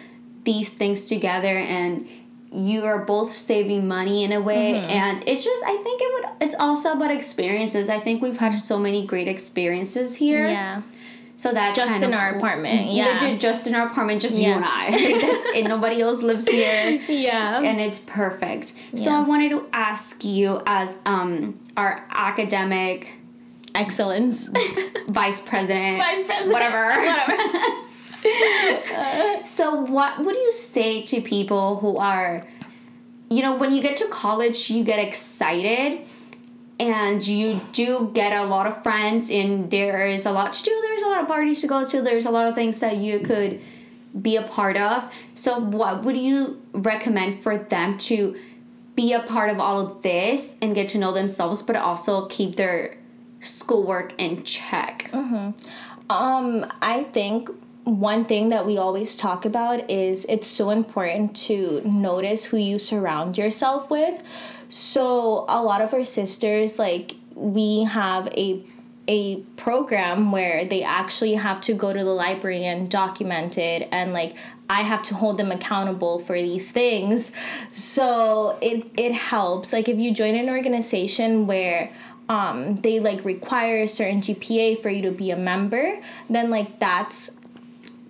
[0.45, 2.09] these things together and
[2.53, 4.91] you are both saving money in a way Mm-hmm.
[4.91, 7.89] and it's just I think it would it's also about experiences.
[7.89, 10.47] I think we've had so many great experiences here.
[10.49, 10.83] Yeah.
[11.37, 13.13] So that Just kind in of- our apartment, yeah.
[13.15, 14.87] Legit just in our apartment, just you and I.
[15.57, 15.69] and.
[15.69, 17.63] Nobody else lives here Yeah.
[17.63, 18.73] and it's perfect.
[18.95, 19.19] So Yeah.
[19.19, 23.15] I wanted to ask you, as um, our academic
[23.75, 24.49] Excellence.
[25.09, 26.53] vice president, Vice president.
[26.53, 26.89] whatever.
[26.89, 27.37] Whatever.
[29.45, 32.47] So, what would you say to people who are,
[33.29, 36.07] you know, when you get to college, you get excited
[36.79, 40.79] and you do get a lot of friends, and there is a lot to do,
[40.83, 43.21] there's a lot of parties to go to, there's a lot of things that you
[43.21, 43.61] could
[44.23, 45.13] be a part of.
[45.35, 48.37] So, what would you recommend for them to
[48.97, 52.57] be a part of all of this and get to know themselves, but also keep
[52.57, 52.97] their
[53.41, 55.11] schoolwork in check?
[56.09, 57.51] Um, I think
[57.85, 62.79] one thing that we always talk about is it's so important to notice who you
[62.79, 64.23] surround yourself with.
[64.69, 68.65] So a lot of our sisters, like we have a
[69.09, 74.13] a program where they actually have to go to the library and document it and
[74.13, 74.37] like
[74.69, 77.33] I have to hold them accountable for these things.
[77.73, 79.73] So it it helps.
[79.73, 81.91] Like if you join an organization where
[82.29, 86.79] um, they like require a certain GPA for you to be a member, then like
[86.79, 87.33] that's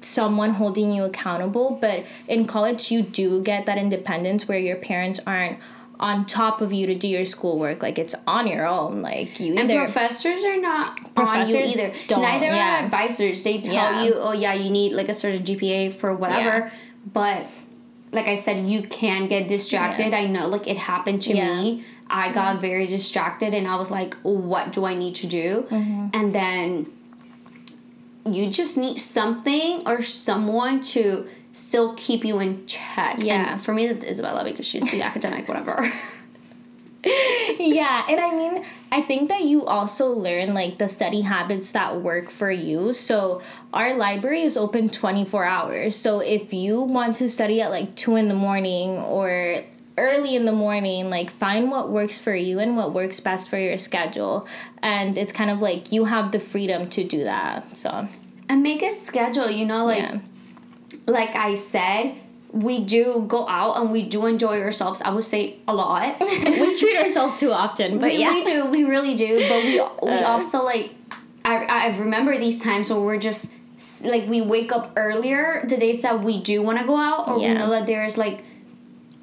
[0.01, 1.78] someone holding you accountable.
[1.80, 5.59] But in college, you do get that independence where your parents aren't
[5.98, 7.82] on top of you to do your schoolwork.
[7.82, 9.03] Like it's on your own.
[9.03, 11.92] Like you And either professors are not on you either.
[12.09, 12.80] don't, Neither yeah.
[12.80, 13.42] are advisors.
[13.44, 14.03] They tell Yeah.
[14.05, 16.59] you, oh yeah, you need like a certain GPA for whatever.
[16.59, 16.70] Yeah.
[17.12, 17.46] But
[18.12, 20.14] like I said, you can get distracted.
[20.14, 21.84] I know, like it happened to me.
[22.12, 25.64] I got very distracted, and I was like, what do I need to do?
[25.70, 26.09] Mm-hmm.
[26.12, 26.86] And then
[28.24, 33.16] you just need something or someone to still keep you in check.
[33.18, 33.54] Yeah.
[33.54, 35.92] And for me, that's Isabella because she's the academic, whatever.
[37.58, 38.62] yeah and i mean
[38.92, 43.40] i think that you also learn like the study habits that work for you so
[43.72, 48.16] our library is open 24 hours so if you want to study at like 2
[48.16, 49.64] in the morning or
[50.01, 53.59] early in the morning like find what works for you and what works best for
[53.59, 54.46] your schedule
[54.82, 58.09] and it's kind of like you have the freedom to do that so
[58.48, 60.18] and make a schedule, you know, like yeah
[61.07, 62.14] like I said,
[62.53, 65.01] we do go out and we do enjoy ourselves.
[65.03, 66.18] I would say a lot.
[66.20, 69.38] we treat ourselves too often but we, yeah we do, we really do.
[69.48, 70.32] But we we Uh.
[70.32, 70.94] also like
[71.44, 73.53] I I remember these times where we're just
[74.05, 77.38] like we wake up earlier the days that we do want to go out or
[77.38, 78.42] we know that there's like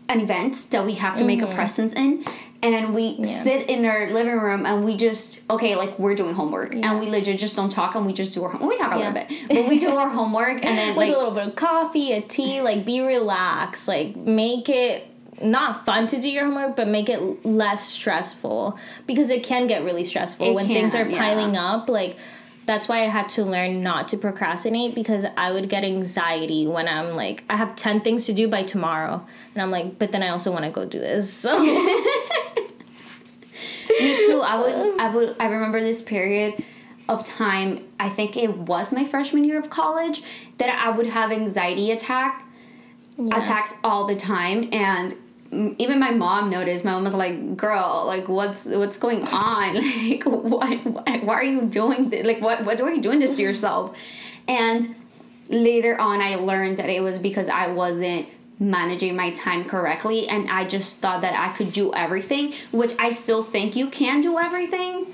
[0.09, 2.23] an event that we have to make a presence in
[2.63, 3.23] and we Mm-hmm.
[3.23, 3.41] Yeah.
[3.43, 7.07] sit in our living room and we just okay like we're doing homework and we
[7.07, 9.09] legit just don't talk and we just do our homework we talk a Yeah.
[9.13, 12.13] little bit but we do our homework and then like a little bit of coffee,
[12.13, 15.07] a tea, like be relaxed, like make it
[15.39, 19.83] not fun to do your homework, but make it less stressful because it can get
[19.83, 21.17] really stressful It when things are can, yeah.
[21.19, 21.89] piling up.
[21.89, 22.17] Like
[22.67, 26.87] that's why I had to learn not to procrastinate because I would get anxiety when
[26.87, 30.21] I'm like I have 10 things to do by tomorrow and I'm like but then
[30.21, 31.33] I also want to go do this.
[31.33, 31.57] So
[33.99, 34.41] Me too.
[34.41, 34.99] I would.
[34.99, 35.35] I would.
[35.39, 36.63] I remember this period
[37.09, 37.85] of time.
[37.99, 40.23] I think it was my freshman year of college
[40.57, 42.45] that I would have anxiety attack
[43.31, 45.15] attacks all the time, and
[45.51, 46.83] even my mom noticed.
[46.83, 49.75] My mom was like, "Girl, like, what's what's going on?
[50.07, 50.85] Like, what?
[50.85, 52.25] Why, why are you doing this?
[52.25, 52.65] Like, what?
[52.65, 53.97] What are you doing this to yourself?"
[54.47, 54.95] And
[55.49, 58.27] later on, I learned that it was because I wasn't
[58.59, 63.11] managing my time correctly and I just thought that I could do everything, which I
[63.11, 65.07] still think you can do everything.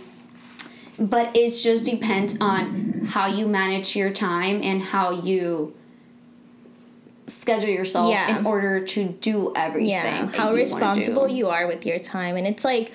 [0.98, 5.74] But it just depends on how you manage your time and how you
[7.28, 8.40] schedule yourself Yeah.
[8.40, 9.90] in order to do everything.
[9.90, 12.92] yeah how you responsible you are with your time and it's like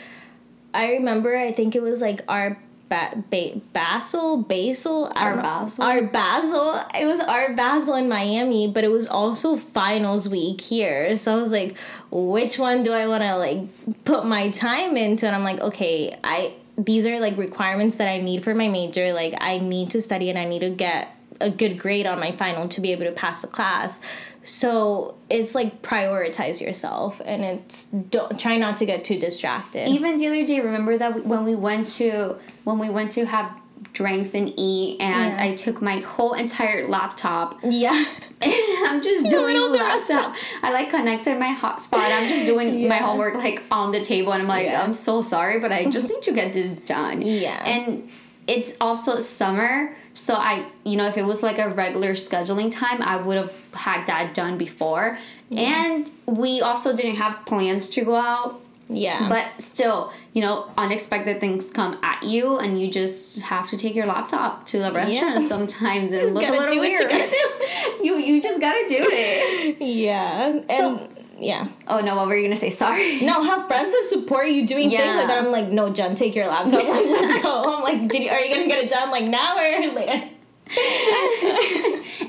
[0.75, 2.59] i remember i think it was like our
[2.91, 5.37] ba- ba- basil basil Our.
[5.37, 5.85] Basel?
[5.85, 11.17] our basil it was our Basel in miami but it was also finals week here
[11.17, 11.75] so i was like
[12.11, 16.19] which one do i want to like put my time into and i'm like okay
[16.23, 20.01] i these are like requirements that i need for my major like i need to
[20.03, 21.09] study and i need to get
[21.41, 23.99] a good grade on my final to be able to pass the class.
[24.43, 29.89] So it's like prioritize yourself and it's don't try not to get too distracted.
[29.89, 33.53] Even the other day, remember that when we went to when we went to have
[33.93, 35.43] drinks and eat, and Yeah.
[35.43, 38.05] I took my whole entire laptop yeah.
[38.41, 38.53] and
[38.89, 40.35] I'm just doing the laptop.
[40.63, 41.99] I like connected my hotspot.
[42.01, 44.83] I'm just doing my homework like on the table, and I'm like, Yeah.
[44.83, 47.23] I'm so sorry, but I just need to get this done.
[47.47, 47.63] Yeah.
[47.65, 48.09] and
[48.47, 53.01] it's also summer, so I, you know, if it was like a regular scheduling time,
[53.03, 55.19] I would have had that done before.
[55.49, 55.85] Yeah.
[55.85, 58.61] And we also didn't have plans to go out.
[58.91, 59.29] Yeah.
[59.29, 63.95] But still, you know, unexpected things come at you, and you just have to take
[63.95, 67.01] your laptop to the restaurant sometimes and look a little do weird.
[67.01, 67.37] you gotta
[68.03, 69.81] you you just gotta do it.
[69.81, 70.47] yeah.
[70.49, 71.09] And So-
[71.39, 71.69] yeah.
[71.87, 72.71] Oh no, what were you gonna say?
[72.85, 73.21] Sorry.
[73.21, 75.39] No, have friends that support you doing things like that.
[75.45, 76.83] I'm like, no, Jen, take your laptop.
[76.85, 77.77] Like, let's go.
[77.77, 80.29] I'm like, did you, are you gonna get it done like now or later?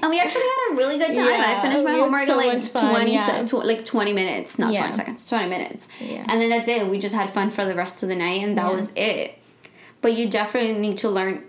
[0.02, 1.42] And we actually had a really good time.
[1.42, 3.46] I finished my homework so in like fun, twenty, yeah.
[3.46, 4.80] se- tw- like twenty minutes, not Yeah.
[4.82, 5.88] twenty seconds, twenty minutes.
[6.00, 6.26] Yeah.
[6.30, 6.88] And then that's it.
[6.88, 8.76] We just had fun for the rest of the night, and that Yeah.
[8.76, 9.38] was it.
[10.02, 11.44] But you definitely need to learn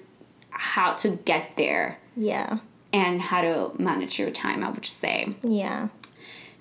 [0.50, 2.58] how to get there Yeah.
[2.92, 4.64] and how to manage your time.
[4.64, 5.28] I would say.
[5.42, 5.88] Yeah.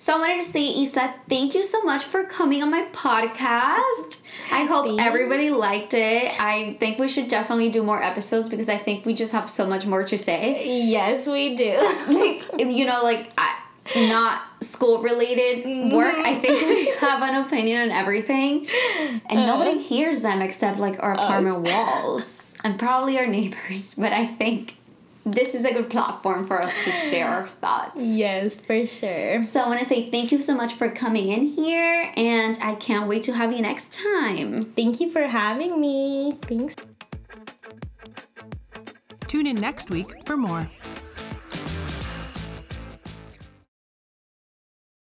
[0.00, 4.22] So I wanted to say, Isa, thank you so much for coming on my podcast.
[4.50, 5.02] I hope Thanks.
[5.02, 6.32] everybody liked it.
[6.40, 9.66] I think we should definitely do more episodes because I think we just have so
[9.66, 10.88] much more to say.
[10.88, 11.76] Yes, we do.
[12.10, 13.60] Like, you know, like I,
[14.08, 16.14] not school related work.
[16.14, 16.40] I mm-hmm.
[16.40, 18.68] think we have an opinion on everything,
[19.28, 19.46] and uh-huh.
[19.46, 21.24] nobody hears them except like our uh.
[21.24, 23.94] apartment walls and probably our neighbors.
[23.94, 24.76] But I think
[25.32, 28.02] this is a good platform for us to share our thoughts.
[28.04, 29.42] yes, for sure.
[29.42, 32.74] So I want to say thank you so much for coming in here, and I
[32.76, 34.62] can't wait to have you next time.
[34.62, 36.38] Thank you for having me.
[36.42, 36.76] Thanks.
[39.26, 40.68] Tune in next week for more.